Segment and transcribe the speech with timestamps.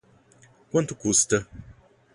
[0.71, 1.47] Quanto custa?